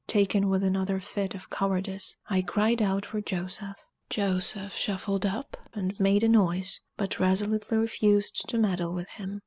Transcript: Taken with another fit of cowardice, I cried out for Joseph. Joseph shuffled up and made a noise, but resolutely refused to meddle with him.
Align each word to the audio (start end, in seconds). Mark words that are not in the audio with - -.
Taken 0.07 0.49
with 0.49 0.63
another 0.63 0.99
fit 0.99 1.35
of 1.35 1.51
cowardice, 1.51 2.17
I 2.27 2.41
cried 2.41 2.81
out 2.81 3.05
for 3.05 3.21
Joseph. 3.21 3.77
Joseph 4.09 4.75
shuffled 4.75 5.27
up 5.27 5.57
and 5.75 5.93
made 5.99 6.23
a 6.23 6.27
noise, 6.27 6.81
but 6.97 7.19
resolutely 7.19 7.77
refused 7.77 8.49
to 8.49 8.57
meddle 8.57 8.93
with 8.95 9.09
him. 9.09 9.39